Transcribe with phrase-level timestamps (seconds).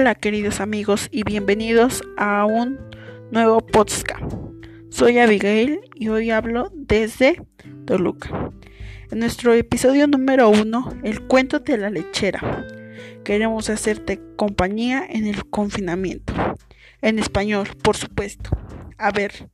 [0.00, 2.78] Hola queridos amigos y bienvenidos a un
[3.30, 4.22] nuevo podcast.
[4.88, 7.42] Soy Abigail y hoy hablo desde
[7.84, 8.50] Toluca.
[9.10, 12.66] En nuestro episodio número uno, el cuento de la lechera.
[13.24, 16.32] Queremos hacerte compañía en el confinamiento.
[17.02, 18.48] En español, por supuesto.
[18.96, 19.50] A ver,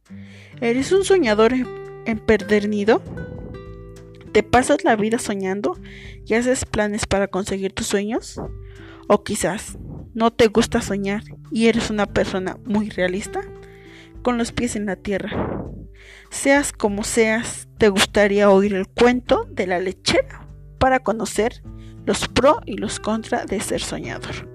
[0.60, 1.54] ¿eres un soñador
[2.04, 3.02] empedernido?
[4.30, 5.76] ¿Te pasas la vida soñando
[6.24, 8.40] y haces planes para conseguir tus sueños?
[9.08, 9.76] O quizás
[10.16, 13.42] no te gusta soñar y eres una persona muy realista,
[14.22, 15.62] con los pies en la tierra.
[16.30, 20.48] Seas como seas, te gustaría oír el cuento de la lechera
[20.78, 21.62] para conocer
[22.06, 24.48] los pro y los contra de ser soñador,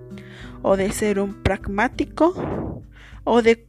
[0.64, 2.84] o de ser un pragmático,
[3.24, 3.68] o de,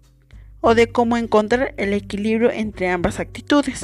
[0.62, 3.82] o de cómo encontrar el equilibrio entre ambas actitudes.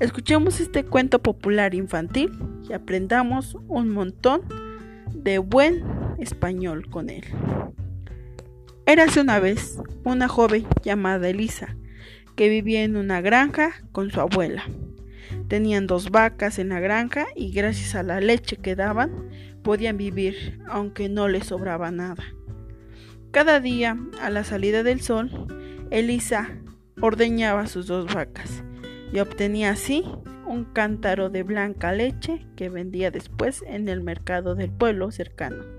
[0.00, 2.32] Escuchemos este cuento popular infantil
[2.68, 4.42] y aprendamos un montón
[5.14, 7.24] de buen español con él.
[8.86, 11.76] Érase una vez una joven llamada Elisa
[12.36, 14.64] que vivía en una granja con su abuela.
[15.48, 19.28] Tenían dos vacas en la granja y gracias a la leche que daban
[19.62, 22.24] podían vivir aunque no les sobraba nada.
[23.30, 25.30] Cada día, a la salida del sol,
[25.90, 26.48] Elisa
[27.00, 28.62] ordeñaba sus dos vacas
[29.12, 30.04] y obtenía así
[30.46, 35.77] un cántaro de blanca leche que vendía después en el mercado del pueblo cercano.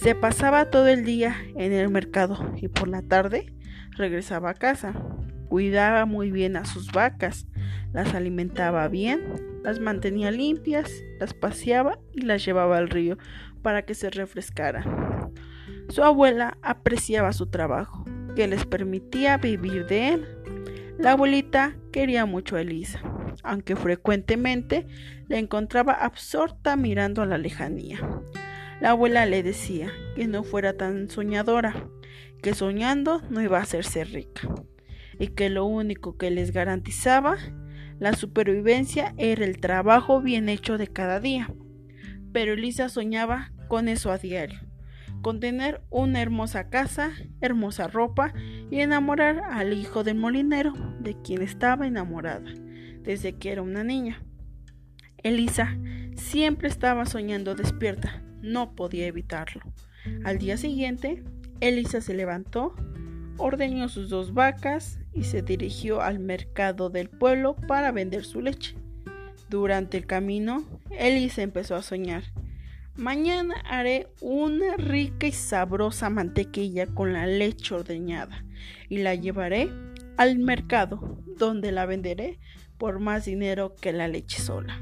[0.00, 3.52] Se pasaba todo el día en el mercado y por la tarde
[3.92, 4.94] regresaba a casa.
[5.48, 7.46] Cuidaba muy bien a sus vacas,
[7.92, 13.16] las alimentaba bien, las mantenía limpias, las paseaba y las llevaba al río
[13.62, 15.32] para que se refrescaran.
[15.88, 20.26] Su abuela apreciaba su trabajo, que les permitía vivir de él.
[20.98, 23.00] La abuelita quería mucho a Elisa
[23.42, 24.86] aunque frecuentemente
[25.28, 28.00] la encontraba absorta mirando a la lejanía.
[28.80, 31.88] La abuela le decía que no fuera tan soñadora,
[32.42, 34.42] que soñando no iba a hacerse rica,
[35.18, 37.36] y que lo único que les garantizaba
[37.98, 41.50] la supervivencia era el trabajo bien hecho de cada día.
[42.32, 44.60] Pero Elisa soñaba con eso a diario,
[45.22, 48.34] con tener una hermosa casa, hermosa ropa
[48.70, 52.52] y enamorar al hijo del molinero de quien estaba enamorada
[53.00, 54.22] desde que era una niña.
[55.22, 55.78] Elisa
[56.14, 59.62] siempre estaba soñando despierta, no podía evitarlo.
[60.24, 61.22] Al día siguiente,
[61.60, 62.74] Elisa se levantó,
[63.38, 68.76] ordeñó sus dos vacas y se dirigió al mercado del pueblo para vender su leche.
[69.48, 72.24] Durante el camino, Elisa empezó a soñar.
[72.96, 78.44] Mañana haré una rica y sabrosa mantequilla con la leche ordeñada
[78.88, 79.70] y la llevaré
[80.16, 82.38] al mercado, donde la venderé
[82.78, 84.80] por más dinero que la leche sola.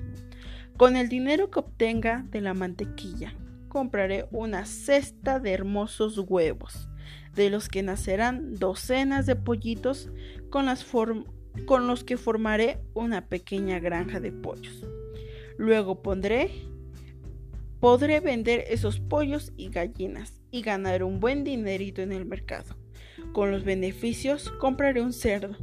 [0.77, 3.35] Con el dinero que obtenga de la mantequilla,
[3.75, 6.89] compraré una cesta de hermosos huevos,
[7.35, 10.11] de los que nacerán docenas de pollitos
[10.49, 10.67] con,
[11.89, 14.87] los que formaré una pequeña granja de pollos.
[15.59, 16.53] Luego pondré
[17.81, 22.77] podré vender esos pollos y gallinas y ganar un buen dinerito en el mercado.
[23.33, 25.57] Con los beneficios compraré un cerdo,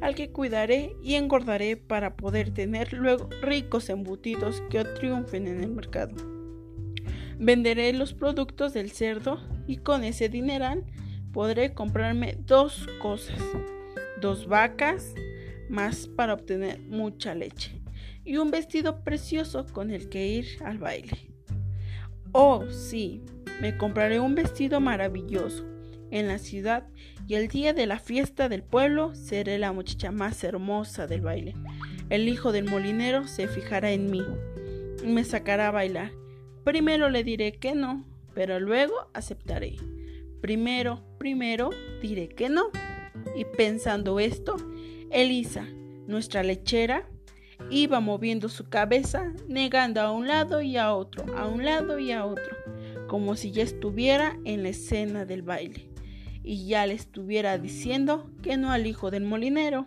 [0.00, 5.70] al que cuidaré y engordaré para poder tener luego ricos embutidos que triunfen en el
[5.70, 6.37] mercado.
[7.38, 10.84] Venderé los productos del cerdo y con ese dineral
[11.32, 13.38] podré comprarme dos cosas,
[14.20, 15.14] dos vacas
[15.68, 17.80] más para obtener mucha leche
[18.24, 21.30] y un vestido precioso con el que ir al baile.
[22.32, 23.22] Oh, sí,
[23.60, 25.64] me compraré un vestido maravilloso
[26.10, 26.88] en la ciudad
[27.26, 31.54] y el día de la fiesta del pueblo seré la muchacha más hermosa del baile.
[32.10, 34.24] El hijo del molinero se fijará en mí
[35.04, 36.12] y me sacará a bailar.
[36.68, 39.76] Primero le diré que no, pero luego aceptaré.
[40.42, 41.70] Primero, primero
[42.02, 42.68] diré que no.
[43.34, 44.54] Y pensando esto,
[45.10, 45.66] Elisa,
[46.06, 47.08] nuestra lechera,
[47.70, 52.12] iba moviendo su cabeza, negando a un lado y a otro, a un lado y
[52.12, 52.54] a otro,
[53.08, 55.88] como si ya estuviera en la escena del baile
[56.44, 59.86] y ya le estuviera diciendo que no al hijo del molinero.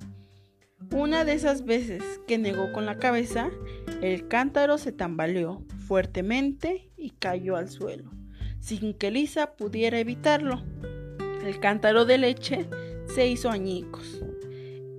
[0.91, 3.51] Una de esas veces que negó con la cabeza,
[4.01, 8.09] el cántaro se tambaleó fuertemente y cayó al suelo,
[8.61, 10.63] sin que Lisa pudiera evitarlo.
[11.43, 12.69] El cántaro de leche
[13.13, 14.23] se hizo añicos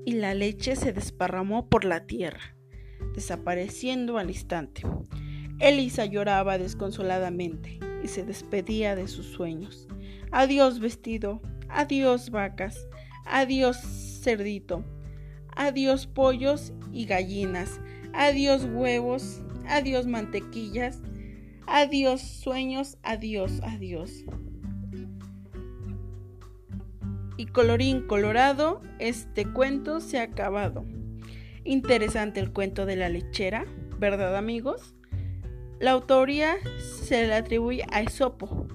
[0.05, 2.59] y la leche se desparramó por la tierra,
[3.15, 4.83] desapareciendo al instante.
[5.61, 9.89] Elisa lloraba desconsoladamente y se despedía de sus sueños.
[10.31, 11.41] Adiós vestido,
[11.71, 12.87] Adiós vacas,
[13.25, 13.79] adiós
[14.23, 14.85] cerdito,
[15.57, 17.81] adiós pollos y gallinas,
[18.13, 21.01] adiós huevos, adiós mantequillas,
[21.67, 24.25] adiós sueños, adiós, adiós.
[27.37, 30.85] Y colorín colorado, este cuento se ha acabado.
[31.65, 33.65] Interesante el cuento de la lechera,
[33.99, 34.95] ¿verdad amigos?
[35.81, 38.69] La autoría se le atribuye a Esopo,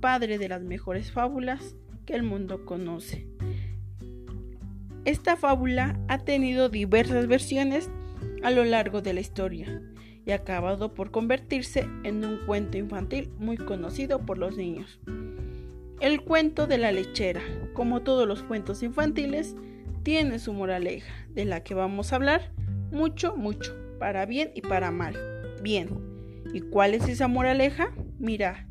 [0.00, 1.76] padre de las mejores fábulas
[2.06, 3.28] que el mundo conoce.
[5.04, 7.88] Esta fábula ha tenido diversas versiones
[8.42, 9.80] a lo largo de la historia
[10.28, 15.00] y acabado por convertirse en un cuento infantil muy conocido por los niños.
[16.00, 17.40] El cuento de la lechera,
[17.72, 19.56] como todos los cuentos infantiles,
[20.02, 22.52] tiene su moraleja, de la que vamos a hablar
[22.92, 25.16] mucho, mucho, para bien y para mal.
[25.62, 25.88] Bien,
[26.52, 27.94] ¿y cuál es esa moraleja?
[28.18, 28.68] Mira,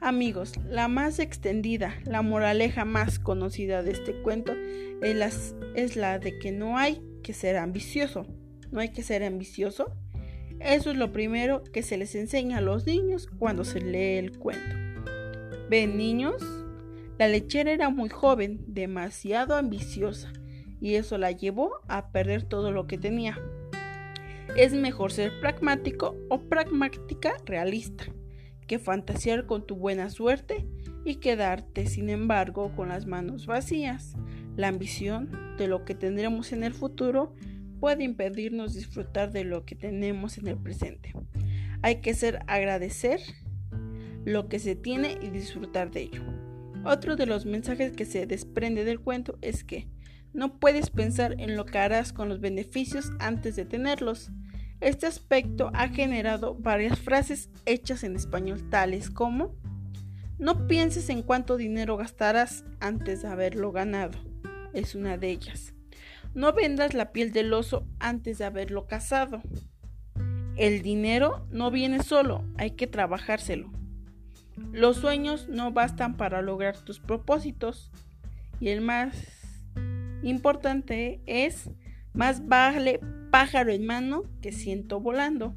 [0.00, 4.54] amigos, la más extendida, la moraleja más conocida de este cuento
[5.02, 8.26] es, es la de que no hay que ser ambicioso.
[8.72, 9.94] No hay que ser ambicioso
[10.64, 14.38] eso es lo primero que se les enseña a los niños cuando se lee el
[14.38, 14.76] cuento.
[15.68, 16.42] ¿Ven niños?
[17.18, 20.32] La lechera era muy joven, demasiado ambiciosa,
[20.80, 23.38] y eso la llevó a perder todo lo que tenía.
[24.56, 28.06] Es mejor ser pragmático o pragmática realista
[28.66, 30.66] que fantasear con tu buena suerte
[31.04, 34.16] y quedarte, sin embargo, con las manos vacías.
[34.56, 37.34] La ambición de lo que tendremos en el futuro
[37.84, 41.12] puede impedirnos disfrutar de lo que tenemos en el presente.
[41.82, 43.20] Hay que ser agradecer
[44.24, 46.22] lo que se tiene y disfrutar de ello.
[46.86, 49.86] Otro de los mensajes que se desprende del cuento es que
[50.32, 54.30] no puedes pensar en lo que harás con los beneficios antes de tenerlos.
[54.80, 59.58] Este aspecto ha generado varias frases hechas en español tales como
[60.38, 64.18] no pienses en cuánto dinero gastarás antes de haberlo ganado.
[64.72, 65.73] Es una de ellas.
[66.34, 69.40] No vendas la piel del oso antes de haberlo cazado.
[70.56, 73.70] El dinero no viene solo, hay que trabajárselo.
[74.72, 77.92] Los sueños no bastan para lograr tus propósitos.
[78.60, 79.62] Y el más
[80.22, 81.70] importante es,
[82.12, 83.00] más vale
[83.30, 85.54] pájaro en mano que ciento volando.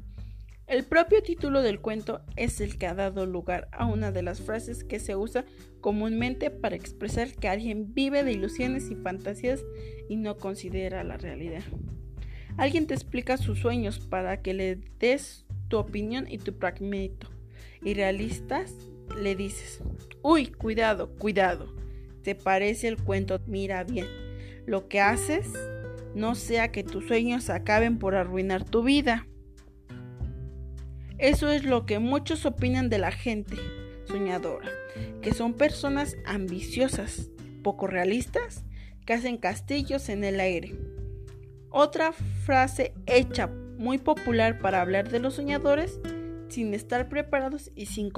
[0.68, 4.42] El propio título del cuento es el que ha dado lugar a una de las
[4.42, 5.46] frases que se usa
[5.80, 9.64] comúnmente para expresar que alguien vive de ilusiones y fantasías
[10.10, 11.62] y no considera la realidad.
[12.58, 17.34] Alguien te explica sus sueños para que le des tu opinión y tu pragmatismo.
[17.82, 18.74] Y realistas
[19.18, 19.80] le dices,
[20.20, 21.74] uy, cuidado, cuidado,
[22.22, 24.06] te parece el cuento, mira bien,
[24.66, 25.50] lo que haces
[26.14, 29.26] no sea que tus sueños acaben por arruinar tu vida.
[31.18, 33.56] Eso es lo que muchos opinan de la gente
[34.06, 34.68] soñadora,
[35.20, 37.30] que son personas ambiciosas,
[37.62, 38.64] poco realistas,
[39.04, 40.76] que hacen castillos en el aire.
[41.70, 43.48] Otra frase hecha
[43.78, 46.00] muy popular para hablar de los soñadores
[46.48, 48.10] sin estar preparados y sin,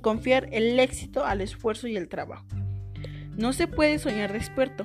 [0.00, 2.46] confiar el éxito al esfuerzo y el trabajo.
[3.36, 4.84] No se puede soñar de experto.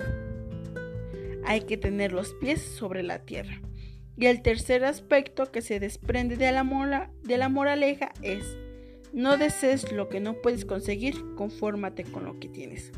[1.46, 3.62] Hay que tener los pies sobre la tierra.
[4.18, 8.58] Y el tercer aspecto que se desprende de la, de la moraleja es,
[9.14, 12.92] no desees lo que no puedes conseguir, confórmate con lo que tienes.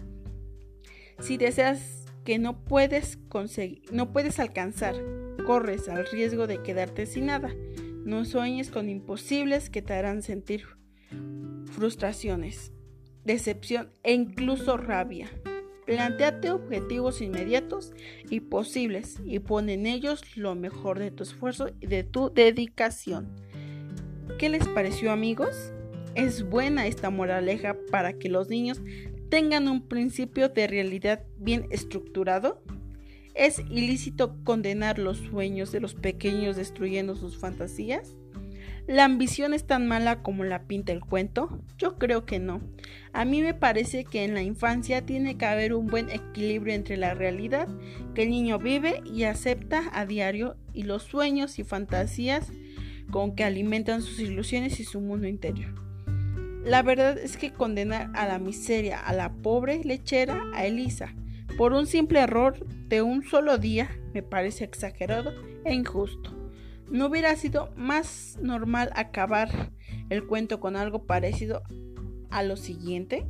[1.19, 4.95] Si deseas que no puedes conseguir, no puedes alcanzar,
[5.45, 7.53] corres al riesgo de quedarte sin nada.
[8.03, 10.65] No sueñes con imposibles que te harán sentir
[11.65, 12.71] frustraciones,
[13.23, 15.29] decepción e incluso rabia.
[15.87, 17.93] Plantéate objetivos inmediatos
[18.29, 23.29] y posibles y pon en ellos lo mejor de tu esfuerzo y de tu dedicación.
[24.37, 25.71] ¿Qué les pareció amigos?
[26.13, 28.81] Es buena esta moraleja para que los niños
[29.29, 32.61] tengan un principio de realidad bien estructurado.
[33.33, 38.17] ¿Es ilícito condenar los sueños de los pequeños destruyendo sus fantasías?
[38.87, 41.61] ¿La ambición es tan mala como la pinta el cuento?
[41.77, 42.61] Yo creo que no.
[43.11, 46.95] A mí me parece que en la infancia tiene que haber un buen equilibrio entre
[46.95, 47.67] la realidad
[48.15, 52.49] que el niño vive y acepta a diario y los sueños y fantasías
[53.11, 55.75] con que alimentan sus ilusiones y su mundo interior.
[56.63, 61.13] La verdad es que condenar a la miseria a la pobre lechera, a Elisa,
[61.57, 65.33] por un simple error de un solo día, me parece exagerado
[65.65, 66.36] e injusto.
[66.89, 69.71] ¿No hubiera sido más normal acabar
[70.09, 71.63] el cuento con algo parecido
[72.29, 73.25] a lo siguiente?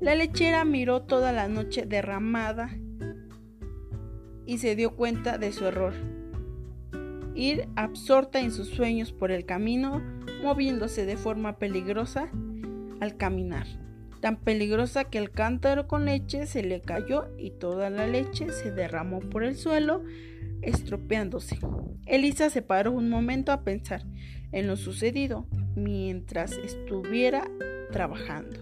[0.00, 2.70] La lechera miró toda la noche derramada
[4.44, 5.94] y se dio cuenta de su error.
[7.34, 10.02] Ir absorta en sus sueños por el camino,
[10.42, 12.30] moviéndose de forma peligrosa
[13.00, 13.66] al caminar.
[14.20, 18.70] Tan peligrosa que el cántaro con leche se le cayó y toda la leche se
[18.70, 20.02] derramó por el suelo
[20.62, 21.58] estropeándose.
[22.06, 24.04] Elisa se paró un momento a pensar
[24.52, 27.48] en lo sucedido mientras estuviera
[27.90, 28.60] trabajando.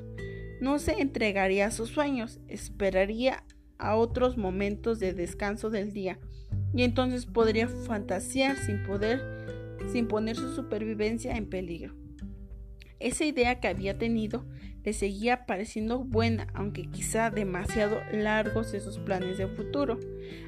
[0.61, 3.45] no se entregaría a sus sueños, esperaría
[3.79, 6.19] a otros momentos de descanso del día
[6.75, 9.41] y entonces podría fantasear sin poder
[9.91, 12.00] sin poner su supervivencia en peligro.
[13.01, 14.45] Esa idea que había tenido
[14.85, 19.99] le seguía pareciendo buena, aunque quizá demasiado largos esos planes de futuro.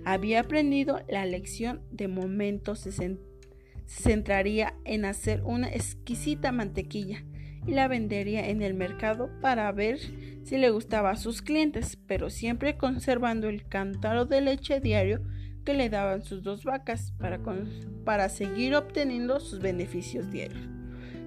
[0.05, 3.19] Había aprendido la lección de momento se, se
[3.87, 7.25] centraría en hacer una exquisita mantequilla
[7.67, 9.99] y la vendería en el mercado para ver
[10.45, 15.23] si le gustaba a sus clientes, pero siempre conservando el cántaro de leche diario
[15.65, 17.39] que le daban sus dos vacas para,
[18.05, 20.72] para seguir obteniendo sus beneficios diarios.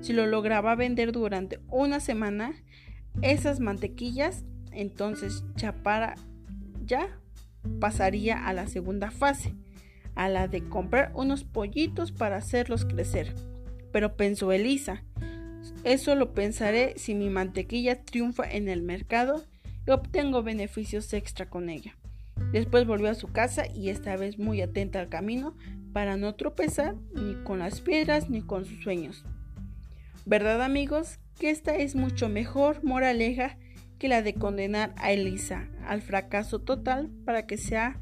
[0.06, 2.54] Si lo lograba vender durante una semana,
[3.24, 6.14] esas mantequillas, entonces ya para
[6.86, 7.20] ya
[7.80, 9.56] pasaría a la segunda fase,
[10.14, 13.34] a la de comprar unos pollitos para hacerlos crecer.
[13.92, 15.04] Pero pensó Elisa,
[15.84, 19.44] eso lo pensaré si mi mantequilla triunfa en el mercado
[19.88, 21.98] y obtengo beneficios extra con ella.
[22.52, 25.56] Después volvió a su casa y esta vez muy atenta al camino
[25.94, 29.26] para no tropezar ni con las piedras ni con sus sueños.
[30.26, 31.20] ¿Verdad amigos?
[31.40, 33.58] Que esta es mucho mejor moraleja
[34.00, 38.02] que la de condenar a Elisa al fracaso total para que se ha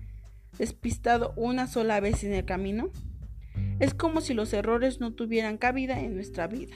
[0.58, 2.89] despistado una sola vez en el camino.
[3.80, 6.75] Es como si los errores no tuvieran cabida en nuestra vida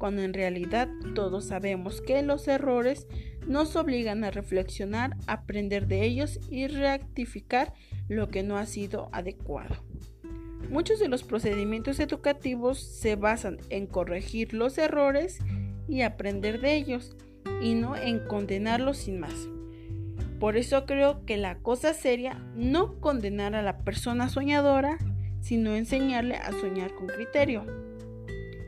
[0.00, 3.06] cuando en realidad todos sabemos que los errores
[3.46, 7.74] nos obligan a reflexionar, aprender de ellos y rectificar
[8.08, 9.89] lo que no ha sido adecuado.
[10.68, 15.38] Muchos de los procedimientos educativos se basan en corregir los errores
[15.88, 17.16] y aprender de ellos,
[17.60, 19.48] y no en condenarlos sin más.
[20.38, 24.98] Por eso creo que la cosa seria no condenar a la persona soñadora,
[25.40, 27.66] sino enseñarle a soñar con criterio.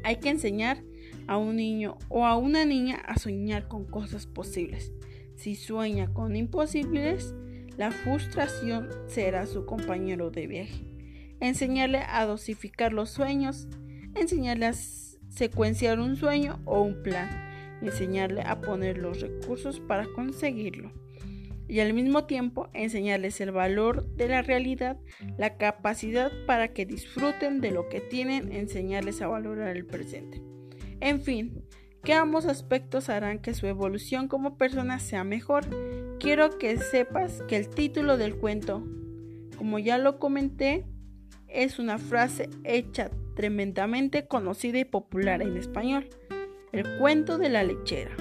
[0.05, 0.83] Hay que enseñar
[1.27, 4.93] a un niño o a una niña a soñar con cosas posibles.
[5.35, 7.35] Si sueña con imposibles,
[7.79, 10.92] la frustración será su compañero de viaje.
[11.43, 13.67] Enseñarle a dosificar los sueños,
[14.15, 17.29] enseñarle a secuenciar un sueño o un plan,
[17.83, 20.93] enseñarle a poner los recursos para conseguirlo.
[21.67, 25.01] Y al mismo tiempo enseñarles el valor de la realidad,
[25.37, 30.41] la capacidad para que disfruten de lo que tienen, enseñarles a valorar el presente.
[31.01, 31.65] En fin,
[32.05, 35.65] que ambos aspectos harán que su evolución como persona sea mejor.
[36.21, 38.87] Quiero que sepas que el título del cuento,
[39.59, 40.87] como ya lo comenté,
[41.53, 46.09] es una frase hecha tremendamente conocida y popular en español.
[46.73, 48.17] El cuento de la lechera.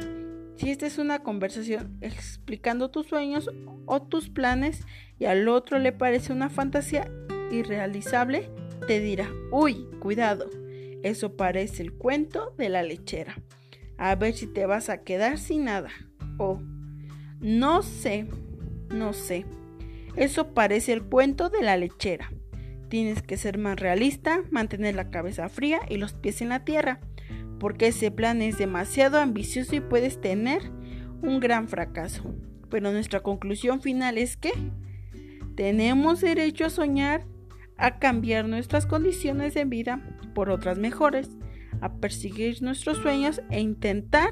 [0.57, 3.49] Si esta es una conversación explicando tus sueños
[3.85, 4.85] o tus planes
[5.17, 7.09] y al otro le parece una fantasía
[7.49, 8.49] irrealizable,
[8.85, 10.49] te dirá, uy, cuidado,
[11.03, 13.41] eso parece el cuento de la lechera.
[13.97, 15.89] A ver si te vas a quedar sin nada.
[16.37, 16.59] Oh,
[17.39, 18.27] no sé,
[18.89, 19.45] no sé.
[20.15, 22.31] Eso parece el cuento de la lechera.
[22.91, 26.99] Tienes que ser más realista, mantener la cabeza fría y los pies en la tierra,
[27.57, 30.61] porque ese plan es demasiado ambicioso y puedes tener
[31.21, 32.35] un gran fracaso.
[32.69, 34.51] Pero nuestra conclusión final es que
[35.55, 37.25] tenemos derecho a soñar
[37.77, 40.01] a cambiar nuestras condiciones de vida
[40.35, 41.29] por otras mejores,
[41.79, 44.31] a perseguir nuestros sueños e intentar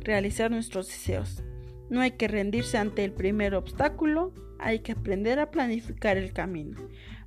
[0.00, 1.44] realizar nuestros deseos.
[1.90, 6.78] No hay que rendirse ante el primer obstáculo, hay que aprender a planificar el camino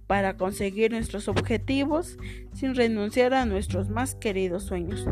[0.10, 2.18] para conseguir nuestros objetivos
[2.52, 5.06] sin renunciar a nuestros más queridos sueños.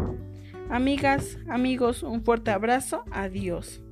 [0.72, 3.84] Amigas, amigos, un fuerte abrazo, adiós.